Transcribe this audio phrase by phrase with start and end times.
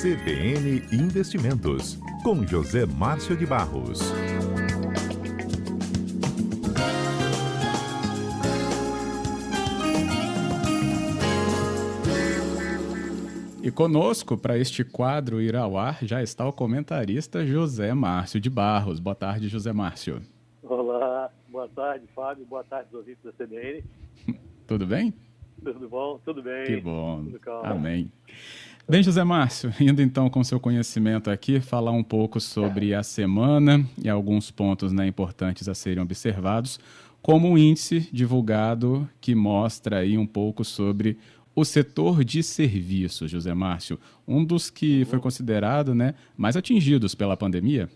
[0.00, 3.98] CBN Investimentos, com José Márcio de Barros.
[13.60, 18.48] E conosco, para este quadro ir ao ar, já está o comentarista José Márcio de
[18.48, 19.00] Barros.
[19.00, 20.22] Boa tarde, José Márcio.
[20.62, 22.46] Olá, boa tarde, Fábio.
[22.46, 23.82] Boa tarde, ouvintes da CBN.
[24.64, 25.12] Tudo bem?
[25.64, 26.20] Tudo bom?
[26.24, 26.66] Tudo bem.
[26.66, 27.26] Que bom.
[27.64, 28.12] Amém.
[28.90, 33.84] Bem, José Márcio, indo então com seu conhecimento aqui, falar um pouco sobre a semana
[34.02, 36.80] e alguns pontos né, importantes a serem observados,
[37.20, 41.18] como um índice divulgado que mostra aí um pouco sobre
[41.54, 47.36] o setor de serviços, José Márcio, um dos que foi considerado né, mais atingidos pela
[47.36, 47.90] pandemia.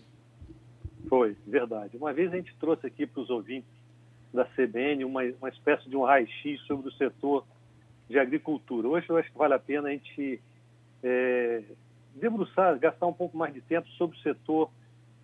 [1.09, 1.97] Foi, verdade.
[1.97, 3.71] Uma vez a gente trouxe aqui para os ouvintes
[4.31, 7.43] da CBN uma, uma espécie de um raio-x sobre o setor
[8.07, 8.87] de agricultura.
[8.87, 10.39] Hoje eu acho que vale a pena a gente
[11.03, 11.63] é,
[12.15, 14.69] debruçar, gastar um pouco mais de tempo sobre o setor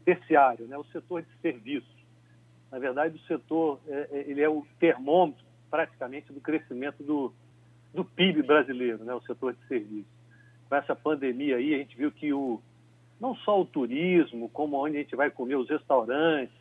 [0.04, 2.00] terciário, né, o setor de serviços.
[2.72, 7.34] Na verdade, o setor é, é, ele é o termômetro praticamente do crescimento do,
[7.94, 10.20] do PIB brasileiro, né, o setor de serviços.
[10.68, 12.62] Com essa pandemia aí, a gente viu que o,
[13.20, 16.56] não só o turismo, como onde a gente vai comer, os restaurantes,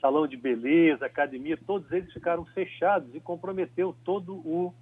[0.00, 4.74] salão de beleza, academia, todos eles ficaram fechados e comprometeu todo o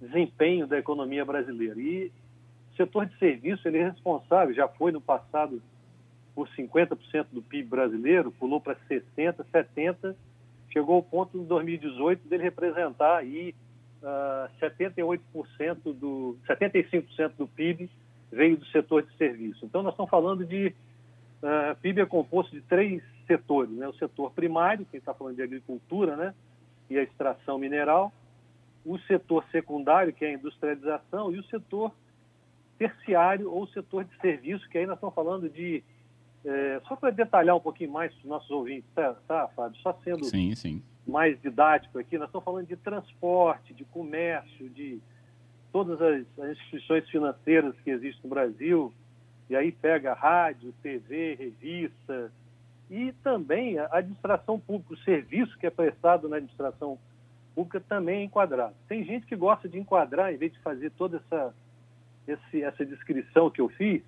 [0.00, 1.80] desempenho da economia brasileira.
[1.80, 2.12] E
[2.78, 5.60] setor de serviço ele é responsável, já foi no passado
[6.34, 10.14] por 50% do PIB brasileiro, pulou para 60%, 70%,
[10.70, 13.54] chegou ao ponto em 2018 dele representar aí
[14.02, 15.18] uh, 78%
[15.94, 17.90] do 75% do PIB
[18.30, 19.64] veio do setor de serviço.
[19.64, 20.72] Então nós estamos falando de
[21.42, 23.88] uh, PIB é composto de três setores, né?
[23.88, 26.34] O setor primário, que está falando de agricultura, né?
[26.88, 28.12] E a extração mineral,
[28.84, 31.92] o setor secundário, que é a industrialização, e o setor
[32.78, 35.82] terciário ou setor de serviço, que aí nós estamos falando de.
[36.44, 39.78] É, só para detalhar um pouquinho mais para os nossos ouvintes, tá, tá, Fábio?
[39.80, 40.82] Só sendo sim, sim.
[41.06, 45.00] mais didático aqui, nós estamos falando de transporte, de comércio, de
[45.72, 48.94] todas as, as instituições financeiras que existem no Brasil,
[49.50, 52.32] e aí pega rádio, TV, revista,
[52.88, 56.98] e também a administração pública, o serviço que é prestado na administração
[57.54, 58.74] pública também é enquadrado.
[58.88, 61.54] Tem gente que gosta de enquadrar, em vez de fazer toda essa,
[62.32, 64.02] esse, essa descrição que eu fiz,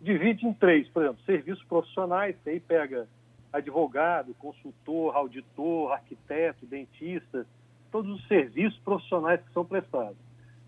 [0.00, 3.06] divide em três, por exemplo, serviços profissionais, que aí pega
[3.52, 7.46] advogado, consultor, auditor, arquiteto, dentista,
[7.90, 10.16] todos os serviços profissionais que são prestados.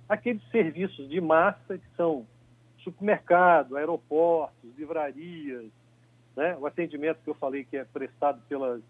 [0.08, 2.26] Aqueles serviços de massa, que são
[2.78, 5.64] supermercado, aeroportos, livrarias,
[6.36, 6.56] né?
[6.58, 8.82] o atendimento que eu falei que é prestado pelas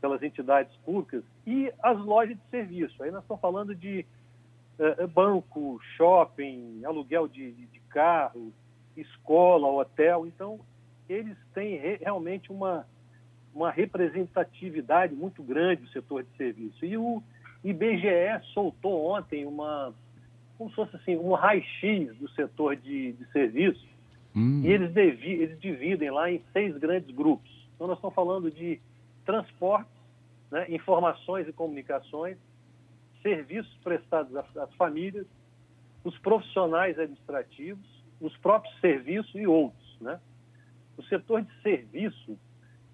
[0.00, 3.02] pelas entidades públicas, e as lojas de serviço.
[3.02, 4.06] Aí nós estamos falando de
[5.12, 8.52] banco, shopping, aluguel de, de, carro,
[8.96, 10.26] escola, hotel.
[10.26, 10.60] Então,
[11.08, 12.86] eles têm re, realmente uma,
[13.54, 16.84] uma representatividade muito grande do setor de serviço.
[16.84, 17.22] E o
[17.64, 19.92] IBGE soltou ontem uma,
[20.56, 23.86] como se fosse assim, um raio-x do setor de, de serviço,
[24.34, 24.62] hum.
[24.64, 27.50] e eles, devi, eles dividem lá em seis grandes grupos.
[27.74, 28.80] Então, nós estamos falando de
[29.24, 29.92] transportes,
[30.50, 32.36] né, informações e comunicações,
[33.22, 35.26] serviços prestados às famílias,
[36.04, 37.86] os profissionais administrativos,
[38.20, 39.96] os próprios serviços e outros.
[40.00, 40.20] Né?
[40.96, 42.38] O setor de serviço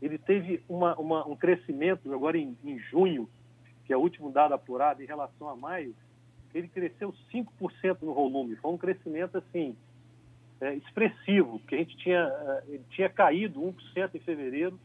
[0.02, 3.28] ele teve uma, uma, um crescimento agora em, em, junho,
[3.86, 5.94] que é o último dado apurado em relação a maio,
[6.52, 8.56] ele cresceu 5% no volume.
[8.56, 9.74] Foi um crescimento assim
[10.60, 14.78] é, expressivo, porque a gente tinha, uh, tinha caído 1% em fevereiro,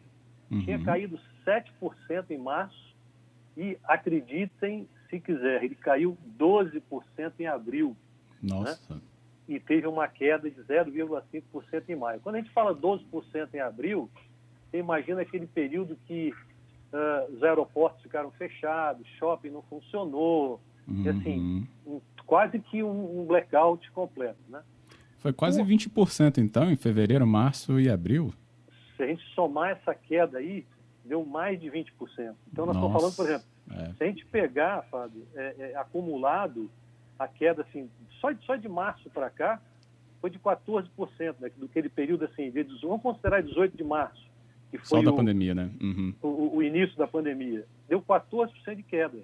[0.49, 0.63] uhum.
[0.63, 2.95] tinha caído 7% em março
[3.57, 6.81] e, acreditem se quiser, ele caiu 12%
[7.39, 7.95] em abril.
[8.41, 8.79] Nossa.
[8.93, 9.01] Né?
[9.47, 12.19] E teve uma queda de 0,5% em maio.
[12.19, 14.09] Quando a gente fala 12% em abril,
[14.69, 16.31] você imagina aquele período que
[16.93, 21.03] uh, os aeroportos ficaram fechados, shopping não funcionou, uhum.
[21.03, 24.61] e assim, um, quase que um, um, blackout completo, né?
[25.17, 28.31] Foi quase 20% então, em fevereiro, março e abril?
[28.95, 30.65] Se a gente somar essa queda aí,
[31.03, 31.85] deu mais de 20%.
[32.53, 32.77] Então, nós Nossa.
[32.77, 33.93] estamos falando, por exemplo, é.
[33.93, 36.69] se a gente pegar, Fábio, é, é, acumulado,
[37.17, 37.89] a queda, assim,
[38.19, 39.61] só, só de março para cá,
[40.21, 44.25] foi de 14%, né, do aquele período, assim, de, vamos considerar 18 de março,
[44.71, 45.69] que foi só da o, pandemia, né?
[45.81, 46.13] Uhum.
[46.21, 47.65] O, o, início da pandemia.
[47.87, 49.17] Deu 14% de queda.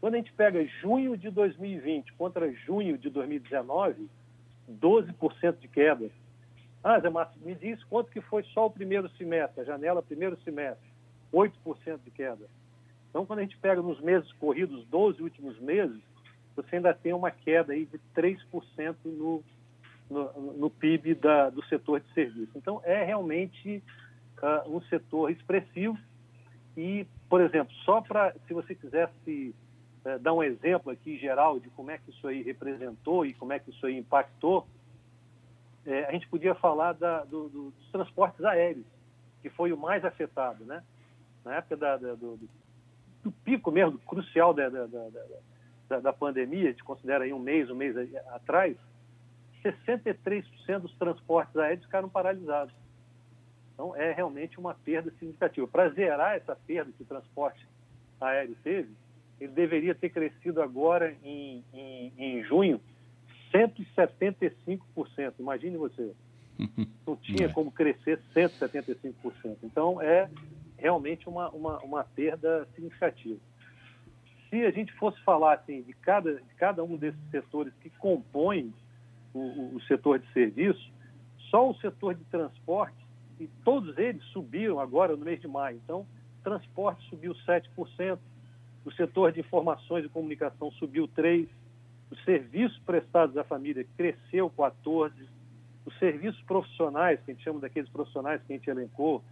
[0.00, 4.08] Quando a gente pega junho de 2020 contra junho de 2019,
[4.70, 6.10] 12% de queda.
[6.82, 10.36] Ah, Zé Márcio, me diz quanto que foi só o primeiro semestre, a janela primeiro
[10.44, 10.90] semestre.
[11.32, 12.46] 8% de queda.
[13.12, 16.00] Então, quando a gente pega nos meses corridos, 12 últimos meses,
[16.56, 19.44] você ainda tem uma queda aí de 3% no,
[20.08, 22.52] no, no PIB da, do setor de serviço.
[22.56, 23.82] Então, é realmente
[24.42, 25.98] uh, um setor expressivo
[26.74, 29.54] e, por exemplo, só para, se você quisesse
[30.06, 33.52] uh, dar um exemplo aqui geral de como é que isso aí representou e como
[33.52, 34.66] é que isso aí impactou,
[35.84, 38.86] é, a gente podia falar da, do, do, dos transportes aéreos,
[39.42, 40.82] que foi o mais afetado, né?
[41.44, 42.38] Na época da, da, do,
[43.22, 47.74] do, pico mesmo, crucial da, da, da, pandemia, a gente considera aí um mês, um
[47.74, 47.96] mês
[48.28, 48.76] atrás,
[49.62, 50.44] 63%
[50.80, 52.74] dos transportes aéreos ficaram paralisados.
[53.74, 55.66] Então, é realmente uma perda significativa.
[55.66, 57.66] Para zerar essa perda que o transporte
[58.20, 58.90] aéreo teve,
[59.40, 62.80] ele deveria ter crescido agora em, em, em junho
[63.52, 65.34] 175%.
[65.38, 66.12] Imagine você.
[67.06, 67.52] Não tinha é.
[67.52, 69.14] como crescer 175%.
[69.62, 70.28] Então, é
[70.82, 73.38] realmente uma, uma, uma perda significativa.
[74.50, 78.74] Se a gente fosse falar assim, de, cada, de cada um desses setores que compõem
[79.32, 80.92] o, o, setor de serviço,
[81.50, 82.96] só o setor de transporte,
[83.40, 85.80] e todos eles subiram agora no mês de maio.
[85.82, 86.06] Então,
[86.42, 88.18] transporte subiu 7%,
[88.84, 91.48] o setor de informações e comunicação subiu 3%,
[92.10, 95.12] os serviços prestados à família cresceu 14%,
[95.84, 99.22] os serviços profissionais, que a gente chama daqueles profissionais que a gente elencou,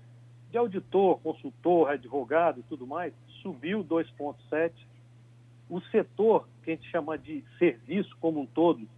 [0.50, 4.72] de auditor, consultor, advogado e tudo mais, subiu 2,7%.
[5.68, 8.88] O setor que a gente chama de serviço como um todo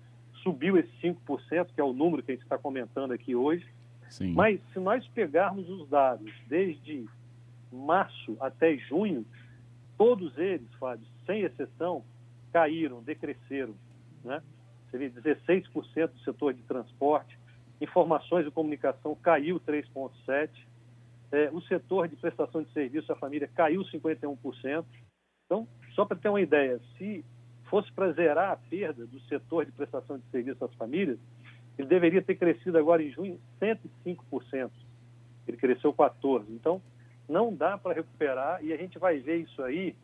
[0.43, 3.67] subiu esse 5%, que é o número que a gente está comentando aqui hoje.
[4.09, 4.33] Sim.
[4.33, 7.07] Mas se nós pegarmos os dados desde
[7.71, 9.25] março até junho,
[9.97, 12.05] todos eles, Fábio, sem exceção,
[12.53, 13.75] caíram, decresceram.
[14.25, 14.43] Né?
[14.91, 17.39] Você vê 16% do setor de transporte,
[17.81, 20.51] informações e comunicação caiu 3,7%,
[21.33, 24.85] é, o setor de prestação de serviço à família caiu 51%.
[25.47, 27.25] Então, só para ter uma ideia, se
[27.65, 31.19] fosse para zerar a perda do setor de prestação de serviço às famílias,
[31.79, 34.71] ele deveria ter crescido agora em junho 105%.
[35.49, 36.45] Ele cresceu 14%.
[36.51, 36.83] Então,
[37.27, 39.97] não dá para recuperar e a gente vai ver isso aí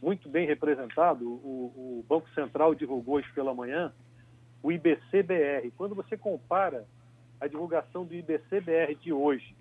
[0.00, 1.28] muito bem representado.
[1.28, 3.92] O, o Banco Central divulgou hoje pela manhã
[4.62, 5.70] o IBCBR.
[5.76, 6.86] Quando você compara
[7.38, 9.54] a divulgação do IBCBR de hoje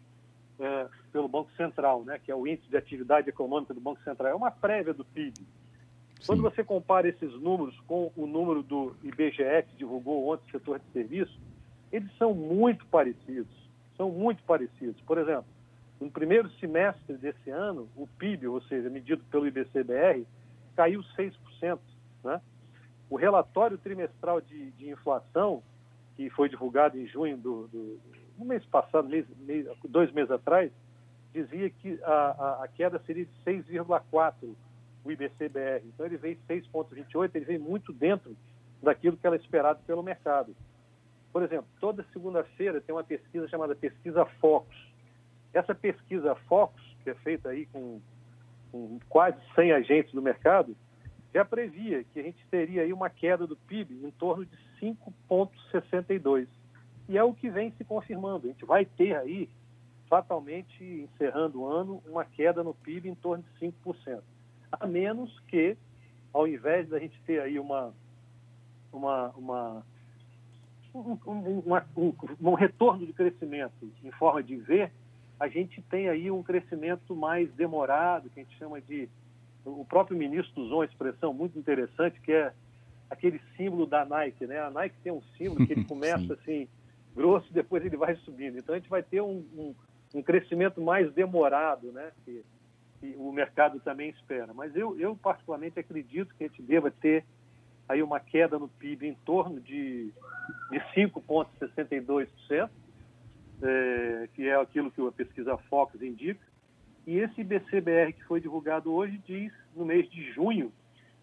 [0.62, 4.32] é, pelo Banco Central, né, que é o índice de atividade econômica do Banco Central,
[4.32, 5.40] é uma prévia do PIB.
[5.40, 5.46] Sim.
[6.28, 10.80] Quando você compara esses números com o número do IBGE, que divulgou ontem o setor
[10.80, 11.40] de serviço,
[11.92, 13.52] eles são muito parecidos.
[13.98, 15.02] São muito parecidos.
[15.02, 15.46] Por exemplo,
[16.00, 20.26] no primeiro semestre desse ano, o PIB, ou seja, medido pelo IBCBR,
[20.76, 21.80] caiu 6%.
[22.24, 22.40] Né?
[23.10, 25.64] O relatório trimestral de, de inflação,
[26.16, 28.00] que foi divulgado em junho do, do
[28.38, 30.72] no mês passado, mês, mês, dois meses atrás,
[31.34, 34.56] dizia que a, a, a queda seria de 6,4%
[35.04, 35.84] o IBCBR.
[35.86, 38.36] Então ele veio 6,28, ele veio muito dentro
[38.82, 40.56] daquilo que era esperado pelo mercado.
[41.32, 44.76] Por exemplo, toda segunda-feira tem uma pesquisa chamada Pesquisa Focus.
[45.54, 48.02] Essa pesquisa Focus, que é feita aí com,
[48.72, 50.76] com quase 100 agentes do mercado,
[51.34, 56.48] já previa que a gente teria aí uma queda do PIB em torno de 5,62.
[57.12, 58.48] E é o que vem se confirmando.
[58.48, 59.48] A gente vai ter aí,
[60.10, 64.22] fatalmente, encerrando o ano, uma queda no PIB em torno de 5%
[64.72, 65.76] a menos que,
[66.34, 67.94] ao invés da gente ter aí uma,
[68.92, 69.86] uma, uma,
[70.94, 71.18] um,
[71.66, 74.90] uma um, um retorno de crescimento em forma de V,
[75.40, 79.10] a gente tem aí um crescimento mais demorado, que a gente chama de.
[79.66, 82.52] O próprio ministro usou uma expressão muito interessante, que é
[83.10, 84.60] aquele símbolo da Nike, né?
[84.60, 86.68] A Nike tem um símbolo que ele começa assim,
[87.16, 88.58] grosso, depois ele vai subindo.
[88.58, 89.76] Então a gente vai ter um, um,
[90.16, 92.12] um crescimento mais demorado, né?
[92.24, 92.44] Que,
[93.00, 94.54] que o mercado também espera.
[94.54, 97.26] Mas eu, eu particularmente acredito que a gente deva ter
[97.88, 100.14] aí uma queda no PIB em torno de,
[100.70, 102.70] de 5,62%,
[103.64, 106.40] é, que é aquilo que a pesquisa Focus indica.
[107.06, 110.72] E esse IBCBR que foi divulgado hoje diz, no mês de junho,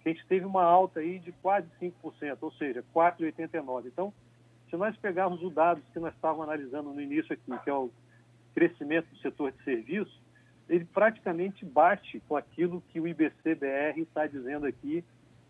[0.03, 3.87] que a gente teve uma alta aí de quase 5%, ou seja, 4,89%.
[3.87, 4.13] Então,
[4.69, 7.91] se nós pegarmos os dados que nós estávamos analisando no início aqui, que é o
[8.55, 10.21] crescimento do setor de serviços,
[10.69, 15.03] ele praticamente bate com aquilo que o IBC-BR está dizendo aqui,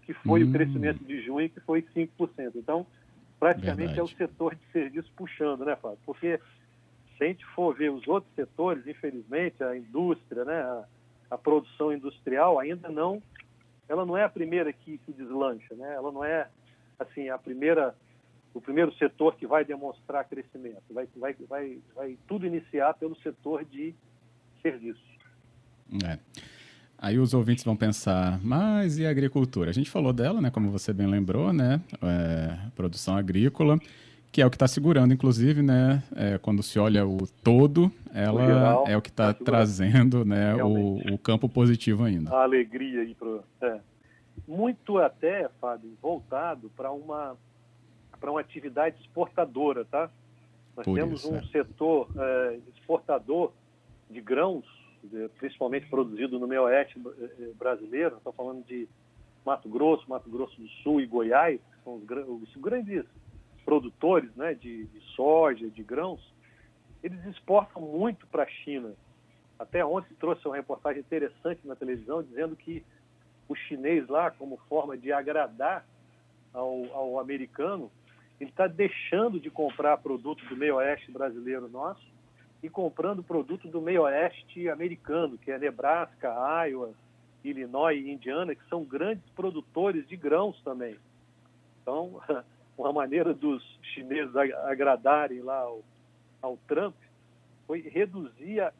[0.02, 0.48] que foi hum.
[0.48, 2.52] o crescimento de junho, que foi 5%.
[2.54, 2.86] Então,
[3.38, 4.00] praticamente Verdade.
[4.00, 5.98] é o setor de serviço puxando, né, Fábio?
[6.06, 6.40] Porque
[7.16, 10.84] se a gente for ver os outros setores, infelizmente, a indústria, né, a,
[11.32, 13.20] a produção industrial ainda não,
[13.88, 15.94] ela não é a primeira que, que deslancha, né?
[15.94, 16.48] Ela não é,
[16.98, 17.94] assim, a primeira,
[18.54, 20.82] o primeiro setor que vai demonstrar crescimento.
[20.90, 23.94] Vai, vai, vai, vai tudo iniciar pelo setor de
[24.62, 25.18] serviços.
[26.04, 26.18] É.
[27.00, 29.70] Aí os ouvintes vão pensar, mas e a agricultura?
[29.70, 33.78] A gente falou dela, né, como você bem lembrou, né, é, produção agrícola,
[34.32, 36.02] que é o que está segurando, inclusive, né?
[36.14, 40.54] É, quando se olha o todo, ela geral, é o que está tá trazendo né,
[40.62, 42.30] o, o, campo positivo ainda.
[42.30, 43.42] A alegria aí pro.
[43.60, 43.80] É.
[44.46, 47.36] Muito até, Fábio, voltado para uma
[48.18, 50.10] para uma atividade exportadora, tá?
[50.76, 51.42] Nós Por temos isso, um é.
[51.46, 53.52] setor é, exportador
[54.08, 54.64] de grãos,
[55.38, 58.16] principalmente produzido no meio oeste eh, brasileiro.
[58.16, 58.88] Estou falando de
[59.44, 63.04] Mato Grosso, Mato Grosso do Sul e Goiás, que são os, os grandes
[63.68, 66.20] produtores né, de, de soja, de grãos,
[67.02, 68.94] eles exportam muito para a China.
[69.58, 72.82] Até ontem trouxe uma reportagem interessante na televisão dizendo que
[73.46, 75.84] o chinês lá, como forma de agradar
[76.54, 77.90] ao, ao americano,
[78.40, 82.06] ele está deixando de comprar produto do meio oeste brasileiro nosso
[82.62, 86.28] e comprando produto do meio oeste americano, que é Nebraska,
[86.66, 86.92] Iowa,
[87.42, 90.96] Illinois e Indiana, que são grandes produtores de grãos também.
[91.82, 92.20] Então,
[92.76, 93.62] uma maneira dos
[93.94, 95.82] chineses agradarem lá ao,
[96.40, 96.94] ao Trump
[97.66, 98.72] foi reduzir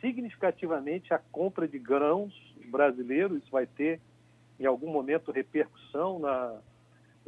[0.00, 2.32] significativamente a compra de grãos
[2.66, 3.42] brasileiros.
[3.42, 4.00] Isso vai ter,
[4.60, 6.60] em algum momento, repercussão na,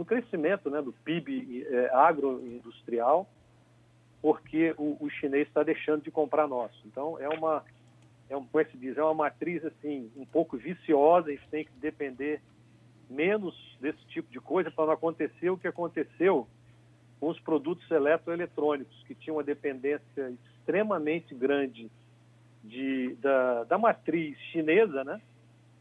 [0.00, 3.28] no crescimento né, do PIB é, agroindustrial,
[4.22, 6.80] porque o, o chinês está deixando de comprar nosso.
[6.86, 7.62] Então, é uma
[8.30, 11.32] é um, como é que se diz, é uma matriz assim um pouco viciosa, a
[11.32, 12.40] gente tem que depender
[13.10, 16.48] menos desse tipo de coisa para não acontecer o que aconteceu
[17.18, 21.90] com os produtos eletroeletrônicos, que tinham uma dependência extremamente grande
[22.64, 25.20] de, da, da matriz chinesa, né?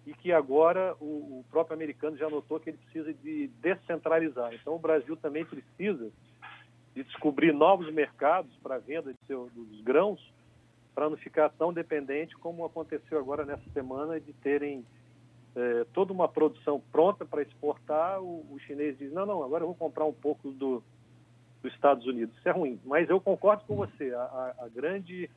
[0.10, 4.51] E que agora o, o, próprio americano já notou que ele precisa de descentralizar.
[4.56, 6.10] Então o Brasil também precisa
[6.96, 10.20] de descobrir novos mercados para a venda de seu, dos grãos
[10.96, 14.84] para não ficar tão dependente como aconteceu agora nessa semana de terem
[15.56, 19.68] é, toda uma produção pronta para exportar, o, o, chinês diz, não, não, agora eu
[19.68, 20.82] vou comprar um pouco do,
[21.62, 22.36] dos Estados Unidos.
[22.36, 22.80] Isso é ruim.
[22.84, 25.30] Mas eu concordo com você, a, a, a grande,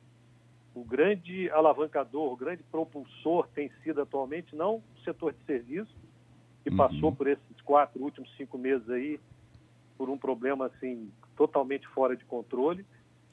[0.75, 5.95] o grande alavancador, o grande propulsor tem sido atualmente não o setor de serviço,
[6.63, 6.77] que uhum.
[6.77, 9.19] passou por esses quatro últimos cinco meses aí
[9.97, 12.85] por um problema assim totalmente fora de controle,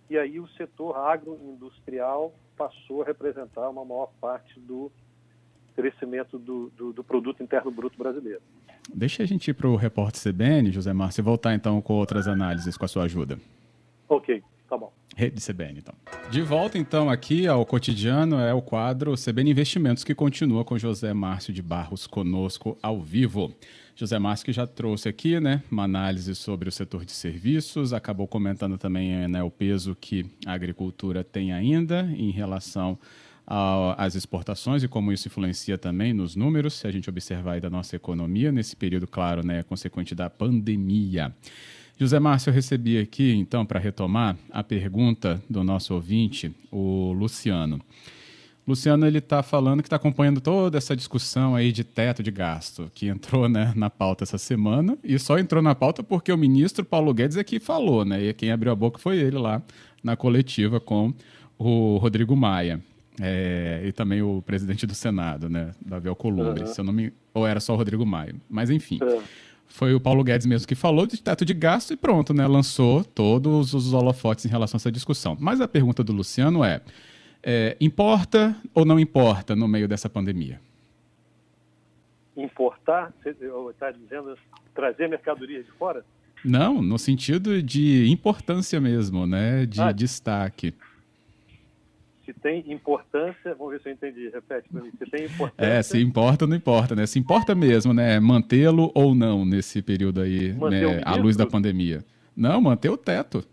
[0.09, 4.91] e aí o setor agroindustrial passou a representar uma maior parte do
[5.75, 8.43] crescimento do, do, do produto interno bruto brasileiro.
[8.93, 12.27] Deixa a gente ir para o repórter CBN, José Márcio, e voltar então com outras
[12.27, 13.39] análises com a sua ajuda.
[14.09, 14.93] Ok, tá bom.
[15.21, 15.95] Rede CBN, então.
[16.31, 21.13] De volta, então, aqui ao cotidiano é o quadro CBN Investimentos, que continua com José
[21.13, 23.55] Márcio de Barros conosco ao vivo.
[23.95, 28.27] José Márcio que já trouxe aqui, né, uma análise sobre o setor de serviços, acabou
[28.27, 32.99] comentando também né, o peso que a agricultura tem ainda em relação
[33.99, 37.69] às exportações e como isso influencia também nos números, se a gente observar aí da
[37.69, 41.35] nossa economia, nesse período, claro, né, consequente da pandemia.
[42.01, 47.79] José Márcio, eu recebi aqui, então, para retomar, a pergunta do nosso ouvinte, o Luciano.
[48.67, 52.91] Luciano ele está falando que está acompanhando toda essa discussão aí de teto de gasto
[52.95, 56.87] que entrou né, na pauta essa semana e só entrou na pauta porque o ministro
[56.87, 58.23] Paulo Guedes aqui falou, né?
[58.23, 59.63] E quem abriu a boca foi ele lá
[60.03, 61.13] na coletiva com
[61.59, 62.81] o Rodrigo Maia.
[63.21, 66.67] É, e também o presidente do Senado, né, Davi Alcolumbre, uhum.
[66.67, 67.13] se eu não me...
[67.35, 68.99] ou era só o Rodrigo Maia, mas enfim.
[69.03, 69.21] Uhum.
[69.71, 73.05] Foi o Paulo Guedes mesmo que falou de teto de gasto e pronto, né, lançou
[73.05, 75.37] todos os holofotes em relação a essa discussão.
[75.41, 76.83] Mas a pergunta do Luciano é,
[77.43, 80.61] é, importa ou não importa no meio dessa pandemia?
[82.37, 83.13] Importar?
[83.23, 83.31] Você
[83.71, 84.37] está dizendo
[84.75, 86.05] trazer mercadoria de fora?
[86.45, 89.67] Não, no sentido de importância mesmo, né?
[89.67, 90.75] De ah, destaque.
[92.33, 94.91] Se tem importância, vamos ver se eu entendi, repete para mim.
[94.99, 95.73] Se tem importância.
[95.73, 97.07] É, se importa ou não importa, né?
[97.07, 98.21] Se importa mesmo, né?
[98.21, 101.01] Mantê-lo ou não nesse período aí, né?
[101.05, 102.05] à luz da pandemia.
[102.37, 103.45] Não, manter o teto.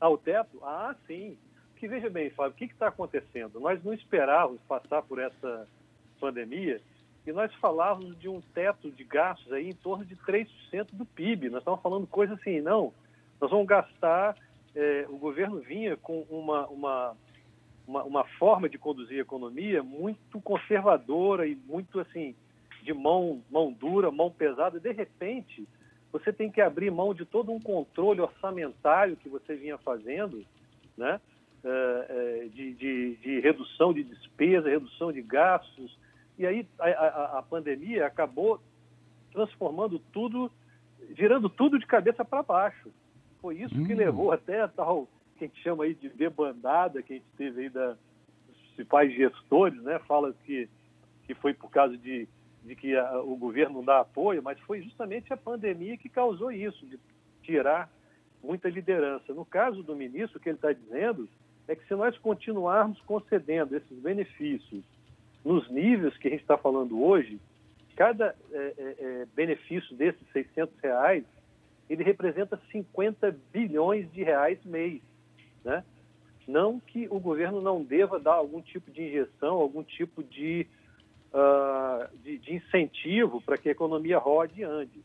[0.00, 0.58] Ah, o teto?
[0.62, 1.36] Ah, sim
[1.84, 3.60] que, veja bem, Fábio, o que está acontecendo?
[3.60, 5.68] Nós não esperávamos passar por essa
[6.18, 6.80] pandemia
[7.26, 10.48] e nós falávamos de um teto de gastos aí em torno de 3%
[10.92, 11.50] do PIB.
[11.50, 12.90] Nós estamos falando coisa assim, não,
[13.38, 14.34] nós vamos gastar,
[14.74, 17.14] é, o governo vinha com uma, uma,
[17.86, 22.34] uma, uma, forma de conduzir a economia muito conservadora e muito assim,
[22.82, 24.80] de mão, mão dura, mão pesada.
[24.80, 25.66] De repente,
[26.12, 30.44] você tem que abrir mão de todo um controle orçamentário que você vinha fazendo,
[30.96, 31.20] né?
[31.64, 35.98] Eh, eh, de, de, de, redução de despesa, redução de gastos.
[36.38, 38.60] E aí a, a, a pandemia acabou
[39.32, 40.52] transformando tudo,
[41.10, 42.90] virando tudo de cabeça para baixo.
[43.40, 43.96] Foi isso que hum.
[43.96, 45.08] levou até a tal,
[45.44, 49.12] que a gente chama aí de debandada, que a gente teve aí da, dos principais
[49.14, 49.98] gestores, né?
[50.00, 50.68] Fala que,
[51.26, 52.28] que foi por causa de,
[52.62, 56.50] de que a, o governo não dá apoio, mas foi justamente a pandemia que causou
[56.50, 56.98] isso, de
[57.42, 57.90] tirar
[58.42, 59.32] muita liderança.
[59.32, 61.28] No caso do ministro, o que ele está dizendo
[61.66, 64.84] é que se nós continuarmos concedendo esses benefícios
[65.44, 67.38] nos níveis que a gente está falando hoje,
[67.96, 71.24] cada é, é, é benefício desses 600 reais,
[71.88, 75.00] ele representa 50 bilhões de reais mês,
[75.64, 75.84] né?
[76.46, 80.66] Não que o governo não deva dar algum tipo de injeção, algum tipo de,
[81.32, 85.02] uh, de, de incentivo para que a economia rode e ande.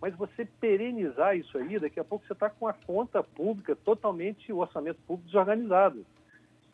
[0.00, 4.52] Mas você perenizar isso aí, daqui a pouco você está com a conta pública totalmente,
[4.52, 6.04] o orçamento público desorganizado.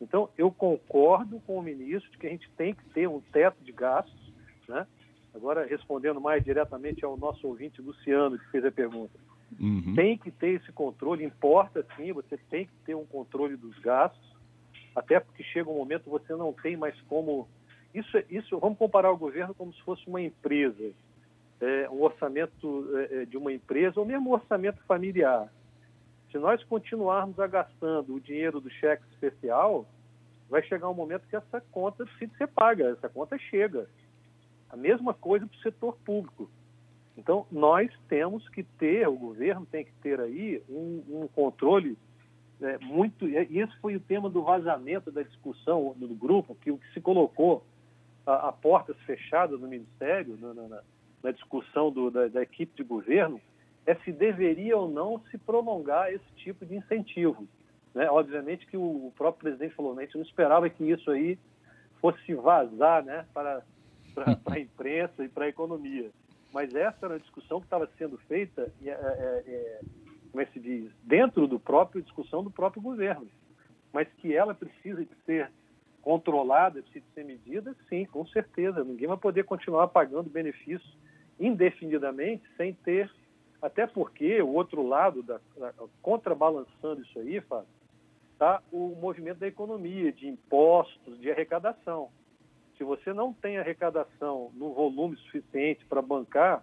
[0.01, 3.57] Então, eu concordo com o ministro de que a gente tem que ter um teto
[3.63, 4.33] de gastos,
[4.69, 4.87] né?
[5.35, 9.19] Agora, respondendo mais diretamente ao nosso ouvinte Luciano, que fez a pergunta.
[9.61, 9.95] Uhum.
[9.95, 14.37] Tem que ter esse controle, importa sim, você tem que ter um controle dos gastos,
[14.95, 17.49] até porque chega um momento você não tem mais como.
[17.95, 20.91] Isso, isso vamos comparar o governo como se fosse uma empresa,
[21.61, 25.51] é, um orçamento é, é de uma empresa, ou mesmo um orçamento familiar.
[26.31, 29.87] Se nós continuarmos a gastando o dinheiro do cheque especial,
[30.49, 33.89] vai chegar um momento que essa conta precisa ser paga, essa conta chega.
[34.69, 36.51] A mesma coisa para o setor público.
[37.17, 41.97] Então, nós temos que ter, o governo tem que ter aí um, um controle
[42.61, 43.29] é, muito.
[43.29, 47.01] E esse foi o tema do vazamento da discussão do grupo, que o que se
[47.01, 47.65] colocou
[48.27, 50.83] a, a portas fechadas no Ministério, na, na,
[51.23, 53.41] na discussão do, da, da equipe de governo,
[53.87, 57.47] é se deveria ou não se prolongar esse tipo de incentivo.
[57.95, 58.11] Né?
[58.11, 60.03] Obviamente que o próprio presidente falou, né?
[60.03, 61.39] a gente não esperava que isso aí
[62.01, 63.25] fosse vazar né?
[63.33, 63.63] para
[64.17, 66.11] para a imprensa e para a economia.
[66.57, 69.81] Mas essa era a discussão que estava sendo feita, é, é, é,
[70.31, 73.29] como é que se diz, dentro do próprio discussão do próprio governo.
[73.93, 75.53] Mas que ela precisa de ser
[76.01, 78.83] controlada, precisa de ser medida, sim, com certeza.
[78.83, 80.97] Ninguém vai poder continuar pagando benefícios
[81.39, 83.13] indefinidamente sem ter,
[83.61, 87.69] até porque o outro lado, da, da contrabalançando isso aí, Fábio,
[88.33, 92.09] está o movimento da economia, de impostos, de arrecadação
[92.77, 96.63] se você não tem arrecadação no volume suficiente para bancar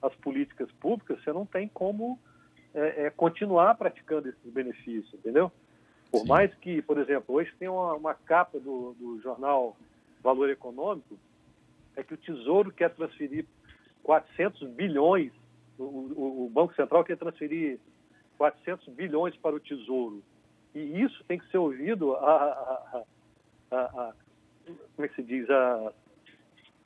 [0.00, 2.18] as políticas públicas, você não tem como
[2.74, 5.52] é, é, continuar praticando esses benefícios, entendeu?
[6.10, 6.28] Por Sim.
[6.28, 9.76] mais que, por exemplo, hoje tem uma, uma capa do, do, jornal
[10.22, 11.18] Valor Econômico,
[11.96, 13.46] é que o Tesouro quer transferir
[14.02, 15.32] 400 bilhões,
[15.78, 17.78] o, o, o Banco Central quer transferir
[18.36, 20.22] 400 bilhões para o Tesouro.
[20.74, 23.04] E isso tem que ser ouvido a,
[23.70, 24.14] a, a,
[24.64, 25.92] como é que se diz, a,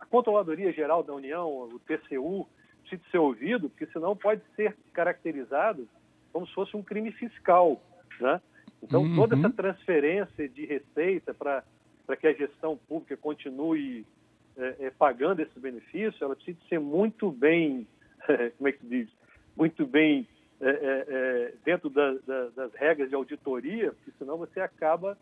[0.00, 2.46] a Controladoria Geral da União, o TCU,
[2.82, 5.88] precisa ser ouvido, porque senão pode ser caracterizado
[6.32, 7.80] como se fosse um crime fiscal,
[8.20, 8.40] né?
[8.82, 9.16] Então, uhum.
[9.16, 11.64] toda essa transferência de receita para
[12.20, 14.06] que a gestão pública continue
[14.56, 17.86] é, é, pagando esse benefício, ela precisa ser muito bem,
[18.56, 19.08] como é que se diz,
[19.56, 20.28] muito bem
[20.60, 25.18] é, é, é, dentro da, da, das regras de auditoria, porque senão você acaba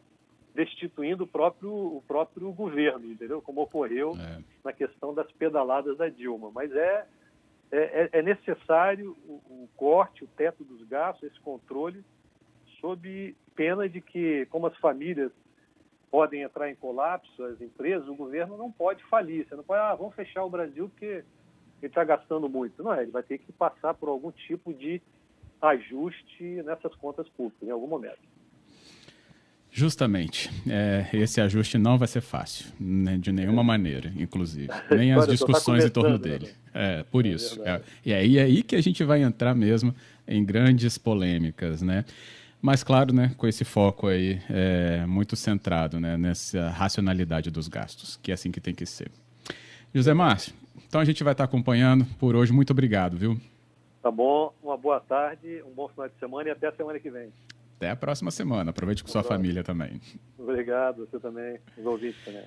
[0.55, 3.43] destituindo o próprio, o próprio governo, entendeu?
[3.43, 4.43] Como ocorreu é.
[4.65, 6.51] na questão das pedaladas da Dilma.
[6.55, 7.07] Mas é,
[7.73, 12.05] é, é necessário o, o, corte, o teto dos gastos, esse controle,
[12.81, 15.33] sob pena de que, como as famílias
[16.11, 19.49] podem entrar em colapso, as empresas, o governo não pode falir.
[19.49, 21.25] Você não pode, ah, vamos fechar o Brasil porque ele
[21.83, 22.81] está gastando muito.
[22.81, 25.03] Não é, ele vai ter que passar por algum tipo de
[25.61, 28.21] ajuste nessas contas públicas, em algum momento.
[29.77, 30.49] Justamente.
[30.71, 33.65] É, esse ajuste não vai ser fácil, né, de nenhuma é.
[33.65, 34.69] maneira, inclusive.
[34.89, 36.47] Nem as tá discussões tá em torno dele.
[36.73, 37.01] Né?
[37.01, 37.61] É, por é isso.
[37.65, 39.93] É, e é aí, é aí que a gente vai entrar mesmo
[40.29, 42.05] em grandes polêmicas, né?
[42.63, 48.17] Mas, claro, né, com esse foco aí é, muito centrado né, nessa racionalidade dos gastos,
[48.23, 49.11] que é assim que tem que ser.
[49.93, 50.55] José Márcio,
[50.87, 52.53] então a gente vai estar acompanhando por hoje.
[52.53, 53.41] Muito obrigado, viu?
[54.01, 57.11] Tá bom, uma boa tarde, um bom final de semana e até a semana que
[57.11, 57.33] vem.
[57.77, 58.71] Até a próxima semana.
[58.71, 60.01] Aproveite com sua família também.
[60.39, 62.45] Obrigado, você também, os ouvintes também.